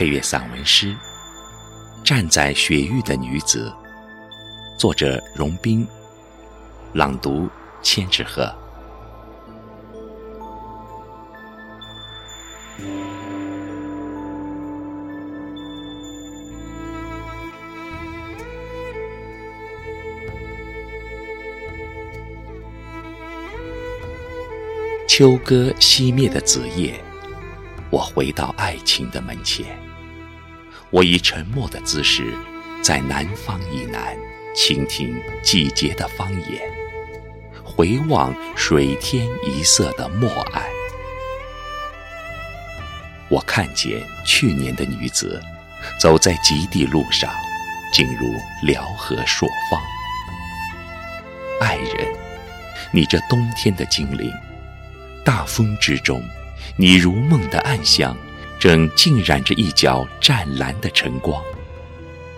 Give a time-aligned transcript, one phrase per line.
[0.00, 0.94] 配乐散文诗
[2.02, 3.70] 《站在雪域的女子》，
[4.80, 5.86] 作者荣斌，
[6.94, 7.50] 朗读
[7.82, 8.50] 千纸鹤。
[25.06, 26.98] 秋歌熄灭的子夜，
[27.90, 29.78] 我回到爱情的门前。
[30.90, 32.34] 我以沉默的姿势，
[32.82, 34.16] 在南方以南
[34.54, 36.60] 倾听季节的方言，
[37.62, 40.64] 回望水天一色的漠岸。
[43.28, 45.40] 我看见去年的女子，
[46.00, 47.32] 走在极地路上，
[47.92, 48.26] 进入
[48.64, 49.80] 辽河朔方。
[51.60, 52.08] 爱人，
[52.90, 54.28] 你这冬天的精灵。
[55.24, 56.20] 大风之中，
[56.74, 58.16] 你如梦的暗香，
[58.60, 61.42] 正浸染着一角湛蓝的晨光。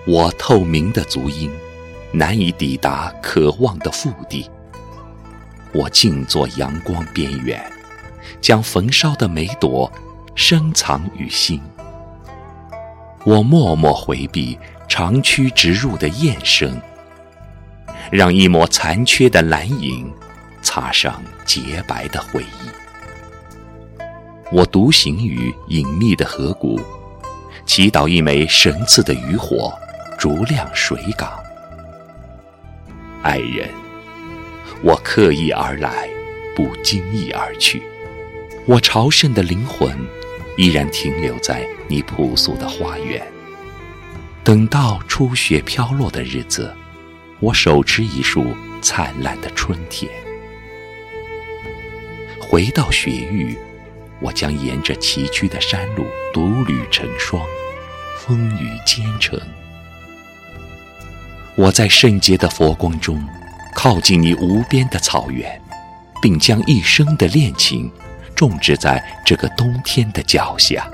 [0.07, 1.51] 我透明的足音，
[2.13, 4.49] 难以抵达渴望的腹地。
[5.73, 7.61] 我静坐阳光边缘，
[8.41, 9.91] 将焚烧的梅朵
[10.37, 11.61] 深藏于心。
[13.25, 14.57] 我默默回避
[14.89, 16.81] 长驱直入的雁声，
[18.13, 20.09] 让一抹残缺的蓝影
[20.63, 22.82] 擦上洁白的回忆。
[24.55, 26.79] 我独行于隐秘的河谷，
[27.65, 29.73] 祈祷一枚神赐的渔火，
[30.19, 31.43] 逐亮水港。
[33.23, 33.71] 爱人，
[34.83, 36.07] 我刻意而来，
[36.55, 37.83] 不经意而去。
[38.67, 39.91] 我朝圣的灵魂，
[40.59, 43.27] 依然停留在你朴素的花园。
[44.45, 46.71] 等到初雪飘落的日子，
[47.41, 50.13] 我手持一束灿烂的春天，
[52.39, 53.57] 回到雪域。
[54.23, 57.45] 我将沿着崎岖的山路独旅成双，
[58.19, 59.39] 风雨兼程。
[61.57, 63.23] 我在圣洁的佛光中，
[63.75, 65.61] 靠近你无边的草原，
[66.23, 67.91] 并将一生的恋情
[68.35, 70.89] 种植在这个冬天的脚下。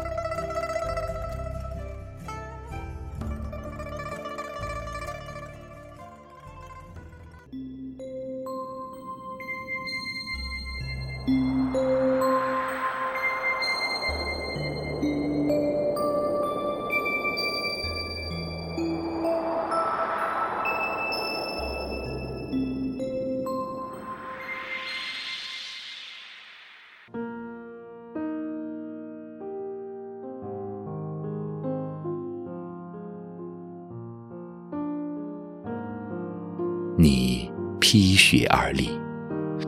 [37.91, 38.91] 披雪而立，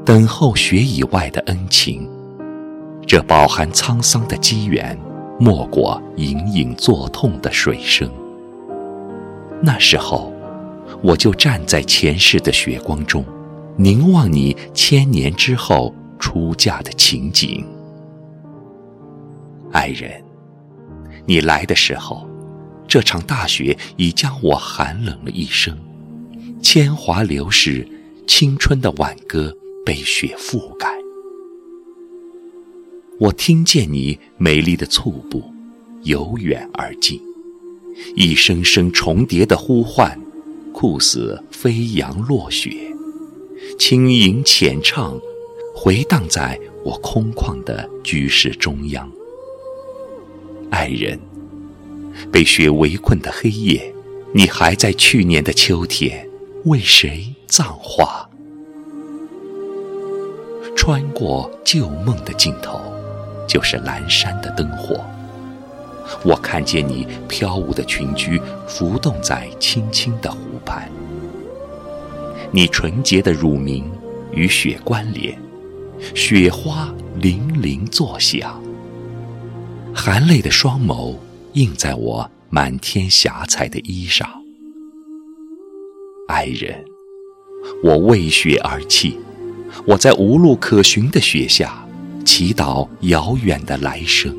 [0.04, 2.06] 等候雪以外的恩情。
[3.06, 4.94] 这饱含沧桑的机缘，
[5.38, 8.12] 莫过隐隐作痛的水声。
[9.62, 10.31] 那时候，
[11.03, 13.25] 我就站在前世的雪光中，
[13.78, 17.66] 凝望你千年之后出嫁的情景。
[19.72, 20.22] 爱人，
[21.25, 22.28] 你来的时候，
[22.87, 25.75] 这场大雪已将我寒冷了一生。
[26.60, 27.88] 铅华流逝，
[28.33, 29.53] 青春的挽歌
[29.85, 30.89] 被雪覆盖。
[33.19, 35.43] 我听见你美丽的簇步，
[36.05, 37.21] 由远而近，
[38.15, 40.17] 一声声重叠的呼唤，
[40.73, 42.71] 酷似飞扬落雪，
[43.77, 45.21] 轻吟浅唱，
[45.75, 49.11] 回荡在我空旷的居室中央。
[50.71, 51.19] 爱人，
[52.31, 53.93] 被雪围困的黑夜，
[54.33, 56.30] 你还在去年的秋天。
[56.66, 58.28] 为谁葬花？
[60.76, 62.81] 穿过旧梦的尽头，
[63.48, 65.03] 就是阑珊的灯火。
[66.22, 70.91] 我看见你飘舞的裙裾浮动在青青的湖畔，
[72.50, 73.91] 你纯洁的乳名
[74.32, 75.38] 与雪关联，
[76.15, 78.62] 雪花铃铃作响，
[79.94, 81.17] 含泪的双眸
[81.55, 84.39] 映在我满天霞彩的衣裳。
[86.31, 86.85] 爱人，
[87.82, 89.19] 我为雪而泣，
[89.85, 91.85] 我在无路可寻的雪下，
[92.25, 94.32] 祈祷遥远的来生。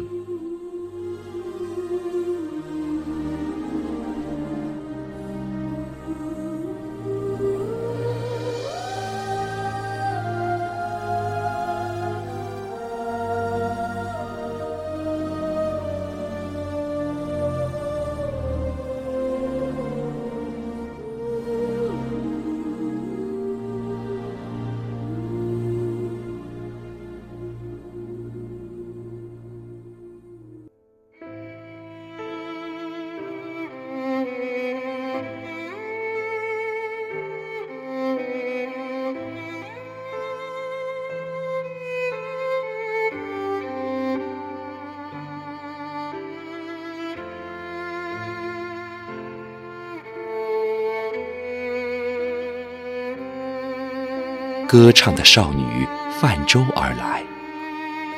[54.72, 55.86] 歌唱的少女
[56.18, 57.22] 泛舟而来。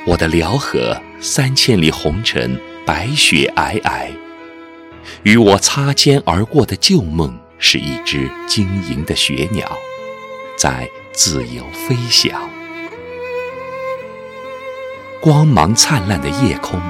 [0.06, 2.56] 我的辽河三千里红尘，
[2.86, 4.06] 白雪皑皑。
[5.24, 9.68] 与我擦肩而过的旧梦，是一只晶莹的雪鸟，
[10.56, 12.48] 在自由飞翔。
[15.20, 16.80] 光芒灿烂的夜空，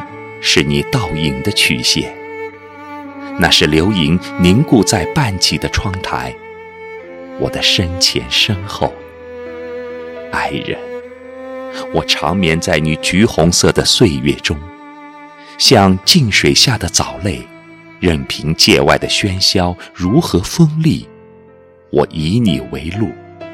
[0.42, 2.14] 是你倒影的曲线。
[3.38, 6.36] 那是流萤凝固在半起的窗台。
[7.38, 8.92] 我的身前身后，
[10.34, 10.76] 爱人，
[11.94, 14.58] 我长眠在你橘红色的岁月中，
[15.58, 17.40] 像静水下的藻类，
[18.00, 21.08] 任凭界外的喧嚣如何锋利，
[21.90, 23.12] 我以你为路，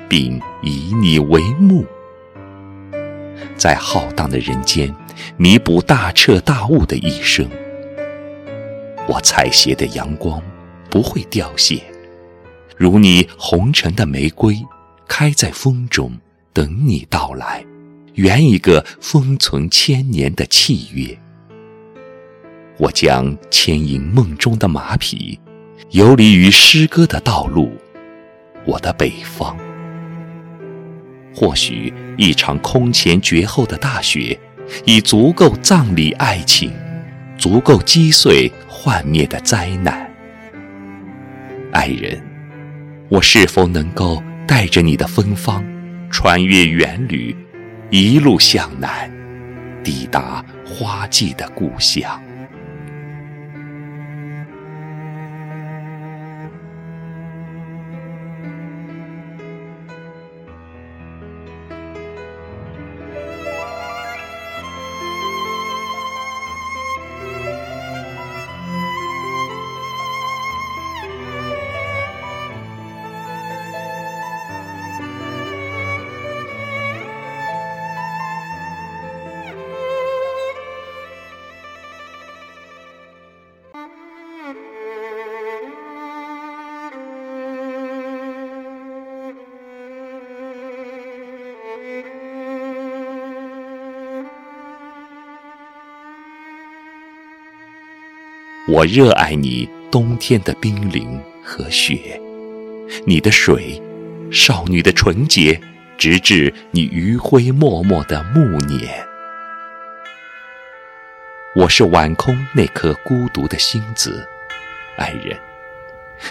[0.08, 1.84] 并以你为目，
[3.58, 4.92] 在浩荡的人间，
[5.36, 7.46] 弥补大彻大悟的一生。
[9.06, 10.42] 我采撷的阳光
[10.88, 11.82] 不会凋谢。
[12.74, 14.56] 如你红尘的玫瑰，
[15.06, 16.12] 开在风中，
[16.52, 17.64] 等你到来，
[18.14, 21.16] 圆一个封存千年的契约。
[22.76, 25.38] 我将牵引梦中的马匹，
[25.90, 27.70] 游离于诗歌的道路，
[28.64, 29.56] 我的北方。
[31.34, 34.38] 或许一场空前绝后的大雪，
[34.84, 36.72] 已足够葬礼爱情，
[37.38, 40.10] 足够击碎幻灭的灾难，
[41.72, 42.20] 爱人。
[43.08, 45.64] 我是否能够带着你的芬芳，
[46.10, 47.34] 穿越远旅，
[47.88, 49.10] 一路向南，
[49.84, 52.20] 抵达花季的故乡？
[98.68, 102.20] 我热爱你冬天的冰凌和雪，
[103.06, 103.80] 你的水，
[104.30, 105.58] 少女的纯洁，
[105.96, 109.02] 直至你余晖脉脉的暮年。
[111.56, 114.28] 我是晚空那颗孤独的星子，
[114.96, 115.36] 爱人，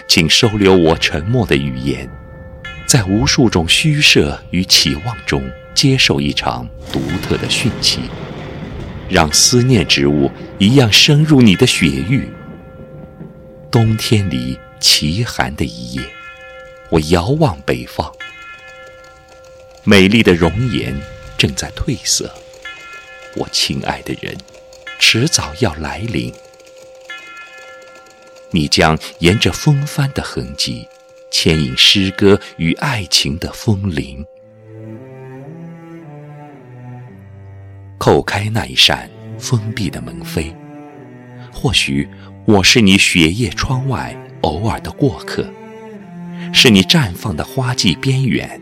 [0.06, 2.08] 请收留我沉默的语言，
[2.86, 5.42] 在无数种虚设与期望中，
[5.74, 8.02] 接受一场独特的讯息。
[9.10, 12.28] 让思念之物一样深入你的血域。
[13.70, 16.02] 冬天里奇寒的一夜，
[16.88, 18.12] 我遥望北方，
[19.84, 20.98] 美丽的容颜
[21.36, 22.32] 正在褪色。
[23.34, 24.36] 我亲爱的人，
[24.98, 26.32] 迟早要来临。
[28.50, 30.88] 你将沿着风帆的痕迹，
[31.30, 34.24] 牵引诗歌与爱情的风铃。
[38.00, 40.54] 叩开那一扇封闭的门扉，
[41.52, 42.08] 或许
[42.46, 45.46] 我是你雪夜窗外偶尔的过客，
[46.50, 48.58] 是你绽放的花季边缘，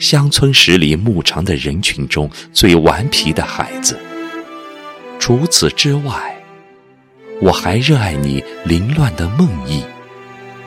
[0.00, 3.96] 乡村十里牧场的人群中最顽皮的孩子。
[5.20, 6.34] 除此之外，
[7.40, 9.84] 我还热爱你凌乱的梦呓，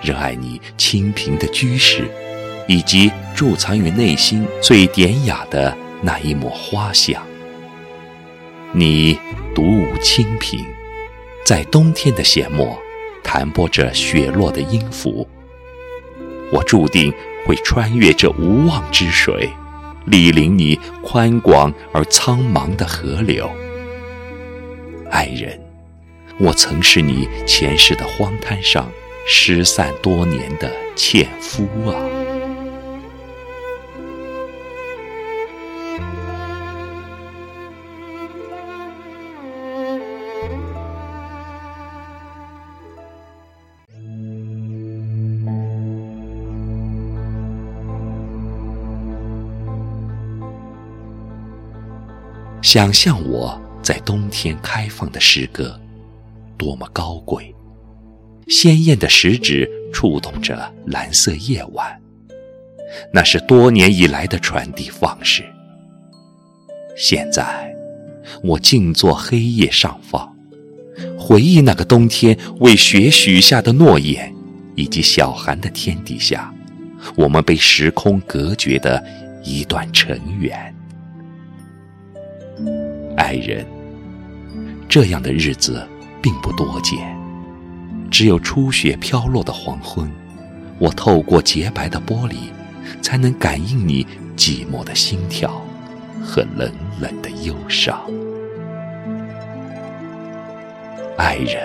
[0.01, 2.09] 热爱你清贫的居室，
[2.65, 7.21] 以及贮藏于内心最典雅的那一抹花香。
[8.71, 9.17] 你
[9.55, 10.63] 独舞清平，
[11.43, 12.79] 在冬天的弦末
[13.23, 15.27] 弹拨着雪落的音符。
[16.51, 17.11] 我注定
[17.47, 19.49] 会穿越这无望之水，
[20.07, 23.49] 莅临你宽广而苍茫的河流。
[25.09, 25.59] 爱人，
[26.39, 28.87] 我曾是你前世的荒滩上
[29.25, 31.95] 失散多年的纤夫啊。
[52.71, 55.81] 想象我在冬天开放的诗歌，
[56.55, 57.51] 多么高贵！
[58.47, 61.99] 鲜艳的食指触动着蓝色夜晚，
[63.11, 65.43] 那是多年以来的传递方式。
[66.95, 67.75] 现在，
[68.43, 70.31] 我静坐黑夜上方，
[71.17, 74.31] 回忆那个冬天为雪许下的诺言，
[74.75, 76.53] 以及小寒的天底下，
[77.15, 79.03] 我们被时空隔绝的
[79.43, 80.71] 一段尘缘。
[83.19, 83.65] 爱人，
[84.87, 85.85] 这样的日子
[86.21, 86.97] 并不多见。
[88.09, 90.09] 只有初雪飘落的黄昏，
[90.79, 92.35] 我透过洁白的玻璃，
[93.01, 94.07] 才能感应你
[94.37, 95.61] 寂寞的心跳
[96.23, 96.71] 和冷
[97.01, 97.99] 冷的忧伤。
[101.17, 101.61] 爱人，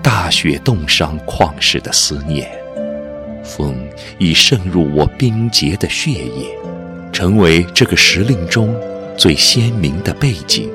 [0.00, 2.48] 大雪冻伤旷世的思念，
[3.42, 3.74] 风
[4.18, 6.56] 已渗入我冰结的血液，
[7.12, 8.72] 成为这个时令中
[9.16, 10.70] 最鲜明的背景。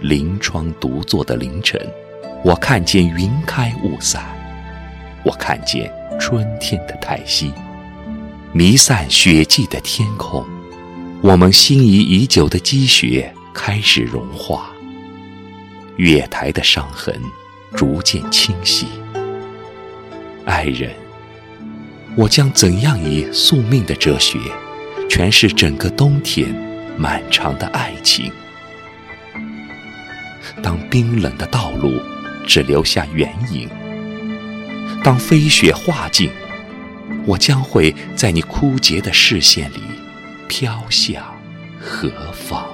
[0.00, 1.80] 临窗独坐的凌晨。
[2.42, 4.24] 我看见云开雾散，
[5.22, 7.52] 我看见春天的叹息，
[8.50, 10.42] 弥散雪迹的天空，
[11.20, 14.70] 我们心仪已久的积雪开始融化，
[15.96, 17.14] 月台的伤痕
[17.74, 18.86] 逐渐清晰。
[20.46, 20.90] 爱人，
[22.16, 24.38] 我将怎样以宿命的哲学
[25.10, 26.48] 诠释整个冬天
[26.96, 28.32] 漫长的爱情？
[30.62, 32.00] 当冰冷的道路。
[32.46, 33.68] 只留下原影。
[35.04, 36.30] 当飞雪化尽，
[37.24, 39.80] 我将会在你枯竭的视线里
[40.48, 41.22] 飘向
[41.78, 42.66] 何方？